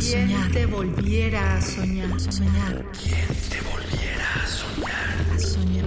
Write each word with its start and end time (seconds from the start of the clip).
a 0.00 0.02
soñar? 0.02 0.50
te 0.50 0.64
volviera 0.64 1.56
a 1.56 1.60
soñar? 1.60 2.20
soñar? 2.20 2.84
¿Quién 2.92 3.28
te 3.50 3.60
volviera 3.60 4.34
a 4.34 4.46
soñar? 4.46 5.34
A 5.34 5.38
soñar. 5.38 5.84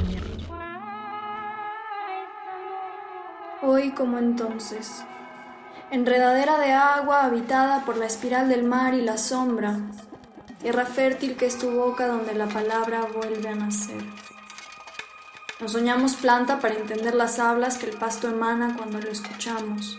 Hoy 3.64 3.90
como 3.92 4.20
entonces. 4.20 5.04
Enredadera 5.90 6.60
de 6.60 6.74
agua 6.74 7.24
habitada 7.24 7.86
por 7.86 7.98
la 7.98 8.06
espiral 8.06 8.50
del 8.50 8.64
mar 8.64 8.94
y 8.94 9.02
la 9.02 9.18
sombra. 9.18 9.80
Tierra 10.62 10.86
fértil 10.86 11.36
que 11.36 11.48
es 11.48 11.58
tu 11.58 11.72
boca 11.72 12.06
donde 12.06 12.36
la 12.36 12.48
palabra 12.48 13.08
vuelve 13.16 13.50
a 13.50 13.56
nacer. 13.56 14.04
Nos 15.60 15.72
soñamos 15.72 16.14
planta 16.18 16.60
para 16.60 16.76
entender 16.76 17.16
las 17.16 17.40
hablas 17.40 17.80
que 17.80 17.90
el 17.90 17.98
pasto 17.98 18.28
emana 18.28 18.76
cuando 18.78 19.00
lo 19.00 19.10
escuchamos. 19.10 19.98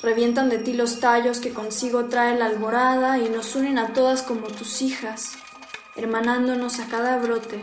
Revientan 0.00 0.48
de 0.48 0.58
ti 0.58 0.74
los 0.74 1.00
tallos 1.00 1.40
que 1.40 1.52
consigo 1.52 2.04
trae 2.04 2.38
la 2.38 2.46
alborada 2.46 3.18
y 3.18 3.28
nos 3.28 3.56
unen 3.56 3.78
a 3.78 3.92
todas 3.92 4.22
como 4.22 4.46
tus 4.46 4.80
hijas, 4.80 5.32
hermanándonos 5.96 6.78
a 6.78 6.86
cada 6.86 7.16
brote, 7.18 7.58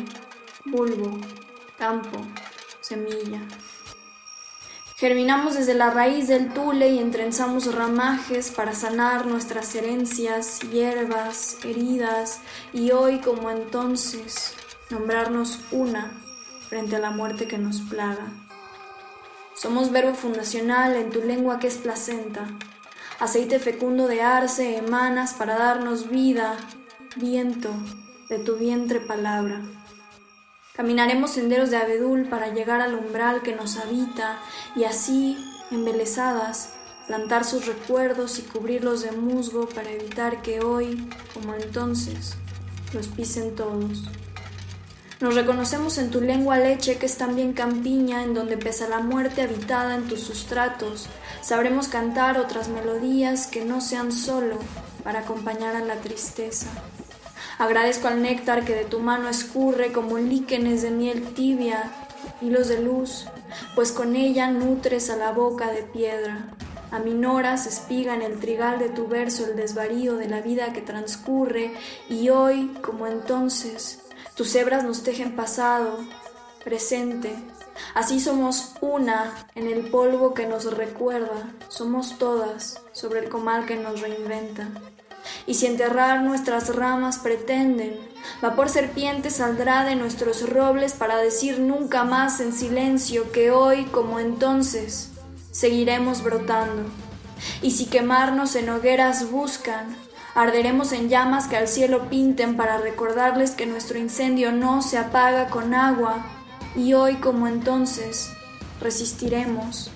bulbo, 0.66 1.18
campo, 1.78 2.20
semilla. 2.82 3.42
Germinamos 4.98 5.56
desde 5.56 5.76
la 5.76 5.92
raíz 5.92 6.28
del 6.28 6.54
tule 6.54 6.90
y 6.90 7.00
entrenzamos 7.00 7.74
ramajes 7.74 8.52
para 8.52 8.74
sanar 8.74 9.28
nuestras 9.28 9.74
herencias, 9.74 10.60
hierbas, 10.72 11.58
heridas 11.64 12.42
y 12.74 12.92
hoy 12.92 13.20
como 13.20 13.50
entonces 13.50 14.54
nombrarnos 14.90 15.60
una 15.72 16.12
frente 16.68 16.98
a 16.98 17.00
la 17.00 17.12
muerte 17.12 17.48
que 17.48 17.58
nos 17.58 17.80
plaga. 17.80 18.28
Somos 19.66 19.92
verbo 19.92 20.14
fundacional 20.14 20.96
en 20.96 21.10
tu 21.10 21.24
lengua 21.24 21.58
que 21.58 21.66
es 21.66 21.78
placenta, 21.78 22.46
aceite 23.20 23.58
fecundo 23.58 24.08
de 24.08 24.22
arce 24.22 24.78
emanas 24.78 25.34
para 25.34 25.58
darnos 25.58 26.08
vida, 26.08 26.56
viento 27.16 27.72
de 28.30 28.38
tu 28.38 28.58
vientre 28.58 29.00
palabra. 29.00 29.64
Caminaremos 30.76 31.32
senderos 31.32 31.72
de 31.72 31.78
abedul 31.78 32.30
para 32.30 32.54
llegar 32.54 32.80
al 32.80 32.94
umbral 32.94 33.42
que 33.42 33.56
nos 33.56 33.78
habita 33.78 34.40
y 34.76 34.84
así, 34.84 35.36
embelesadas, 35.72 36.74
plantar 37.08 37.44
sus 37.44 37.66
recuerdos 37.66 38.38
y 38.38 38.44
cubrirlos 38.44 39.02
de 39.02 39.14
musgo 39.14 39.68
para 39.68 39.90
evitar 39.90 40.44
que 40.44 40.60
hoy, 40.60 41.10
como 41.34 41.56
entonces, 41.56 42.36
los 42.94 43.08
pisen 43.08 43.56
todos. 43.56 44.04
Nos 45.22 45.34
reconocemos 45.34 45.98
en 45.98 46.12
tu 46.12 46.20
lengua 46.20 46.58
leche 46.58 46.98
que 46.98 47.06
es 47.06 47.18
también 47.18 47.54
campiña 47.54 48.24
en 48.24 48.34
donde 48.34 48.58
pesa 48.58 48.90
la 48.90 49.00
muerte 49.00 49.44
habitada 49.44 49.96
en 49.96 50.10
tus 50.10 50.20
sustratos. 50.20 51.08
Sabremos 51.42 51.88
cantar 51.88 52.38
otras 52.38 52.68
melodías 52.68 53.48
que 53.48 53.64
no 53.64 53.80
sean 53.80 54.12
solo 54.12 54.58
para 55.06 55.20
acompañar 55.20 55.78
a 55.78 55.86
la 55.86 55.96
tristeza. 55.96 56.68
Agradezco 57.58 58.10
al 58.10 58.22
néctar 58.22 58.66
que 58.66 58.76
de 58.76 58.84
tu 58.84 59.00
mano 59.00 59.30
escurre 59.30 59.94
como 59.94 60.18
líquenes 60.18 60.82
de 60.82 60.92
miel 60.92 61.34
tibia, 61.34 61.92
hilos 62.42 62.68
de 62.68 62.82
luz, 62.82 63.28
pues 63.74 63.94
con 63.94 64.18
ella 64.18 64.52
nutres 64.52 65.10
a 65.10 65.16
la 65.16 65.32
boca 65.32 65.72
de 65.72 65.84
piedra. 65.84 66.48
Aminoras 66.92 67.68
espiga 67.68 68.14
en 68.16 68.22
el 68.22 68.40
trigal 68.40 68.80
de 68.80 68.90
tu 68.90 69.08
verso 69.08 69.46
el 69.46 69.56
desvarío 69.56 70.18
de 70.18 70.28
la 70.28 70.42
vida 70.42 70.74
que 70.74 70.82
transcurre 70.82 71.72
y 72.10 72.28
hoy, 72.30 72.74
como 72.82 73.08
entonces, 73.08 74.05
tus 74.36 74.54
hebras 74.56 74.84
nos 74.84 75.04
tejen 75.04 75.36
pasado, 75.36 75.98
presente. 76.64 77.36
Así 77.94 78.20
somos 78.20 78.74
una 78.82 79.48
en 79.56 79.68
el 79.68 79.90
polvo 79.90 80.34
que 80.34 80.46
nos 80.46 80.66
recuerda, 80.76 81.54
somos 81.70 82.18
todas 82.18 82.82
sobre 82.92 83.20
el 83.20 83.30
comal 83.30 83.66
que 83.66 83.78
nos 83.78 84.02
reinventa. 84.02 84.70
Y 85.48 85.56
si 85.56 85.68
enterrar 85.68 86.22
nuestras 86.22 86.76
ramas 86.76 87.20
pretenden, 87.20 87.98
vapor 88.42 88.70
serpiente 88.70 89.30
saldrá 89.30 89.86
de 89.86 89.96
nuestros 89.96 90.48
robles 90.50 90.94
para 90.94 91.18
decir 91.18 91.60
nunca 91.60 92.04
más 92.04 92.40
en 92.40 92.54
silencio 92.54 93.32
que 93.32 93.52
hoy, 93.52 93.86
como 93.86 94.20
entonces, 94.20 95.12
seguiremos 95.52 96.24
brotando. 96.24 96.84
Y 97.62 97.72
si 97.72 97.86
quemarnos 97.86 98.56
en 98.56 98.70
hogueras 98.70 99.32
buscan, 99.32 99.96
Arderemos 100.36 100.92
en 100.92 101.08
llamas 101.08 101.48
que 101.48 101.56
al 101.56 101.70
cielo 101.70 102.10
pinten 102.10 102.58
para 102.58 102.78
recordarles 102.78 103.52
que 103.52 103.66
nuestro 103.66 103.98
incendio 103.98 104.52
no 104.52 104.82
se 104.82 104.98
apaga 104.98 105.48
con 105.48 105.74
agua 105.74 106.26
y 106.76 106.94
hoy 106.94 107.16
como 107.16 107.48
entonces 107.48 108.32
resistiremos. 108.82 109.92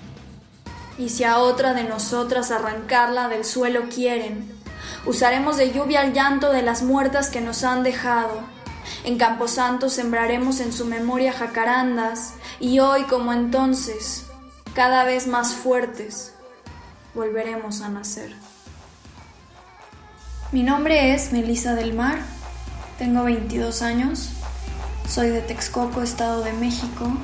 Y 0.96 1.10
si 1.10 1.24
a 1.24 1.38
otra 1.40 1.74
de 1.74 1.84
nosotras 1.84 2.50
arrancarla 2.50 3.28
del 3.28 3.44
suelo 3.44 3.90
quieren, 3.94 4.50
usaremos 5.04 5.58
de 5.58 5.72
lluvia 5.72 6.02
el 6.02 6.14
llanto 6.14 6.50
de 6.50 6.62
las 6.62 6.82
muertas 6.82 7.28
que 7.28 7.42
nos 7.42 7.62
han 7.62 7.82
dejado. 7.82 8.40
En 9.04 9.18
Camposanto 9.18 9.90
sembraremos 9.90 10.60
en 10.60 10.72
su 10.72 10.86
memoria 10.86 11.34
jacarandas 11.34 12.32
y 12.60 12.78
hoy 12.78 13.02
como 13.04 13.34
entonces, 13.34 14.24
cada 14.74 15.04
vez 15.04 15.26
más 15.26 15.52
fuertes, 15.52 16.32
volveremos 17.14 17.82
a 17.82 17.90
nacer. 17.90 18.34
Mi 20.52 20.64
nombre 20.64 21.14
es 21.14 21.32
Melissa 21.32 21.76
del 21.76 21.94
Mar, 21.94 22.18
tengo 22.98 23.22
22 23.22 23.82
años, 23.82 24.30
soy 25.08 25.28
de 25.28 25.42
Texcoco, 25.42 26.02
Estado 26.02 26.42
de 26.42 26.52
México, 26.52 27.16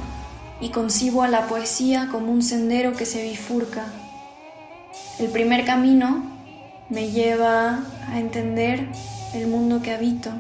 y 0.61 0.71
concibo 0.71 1.25
a 1.25 1.29
la 1.29 1.49
poesía 1.49 2.07
como 2.13 2.31
un 2.31 2.41
sendero 2.41 2.93
que 2.93 3.05
se 3.05 3.25
bifurca. 3.25 3.87
El 5.19 5.27
primer 5.31 5.65
camino 5.65 6.25
me 6.89 7.11
lleva 7.11 7.81
a 8.07 8.21
entender 8.21 8.87
el 9.35 9.49
mundo 9.49 9.83
que 9.83 9.91
habito. 9.91 10.31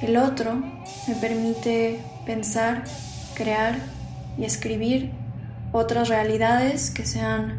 El 0.00 0.18
otro 0.18 0.62
me 1.08 1.16
permite 1.16 2.00
pensar, 2.26 2.84
crear 3.34 3.80
y 4.38 4.44
escribir 4.44 5.10
otras 5.72 6.08
realidades 6.08 6.90
que 6.90 7.04
sean 7.04 7.58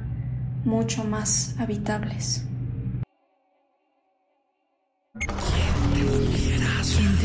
mucho 0.64 1.03
más 1.03 1.56
habitables. 1.59 2.46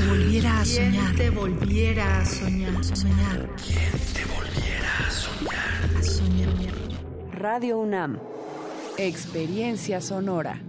Volviera 0.08 0.60
a 0.60 0.64
soñar? 0.64 1.16
te 1.16 1.30
volviera 1.30 2.20
a 2.20 2.24
soñar? 2.24 2.84
soñar? 2.84 3.50
¿Quién 3.56 3.92
te 4.12 4.24
volviera 4.26 4.98
a 5.06 5.10
soñar? 5.10 5.98
A 5.98 6.02
soñar. 6.02 6.54
Radio 7.32 7.78
UNAM. 7.78 8.18
Experiencia 8.98 10.00
sonora. 10.00 10.60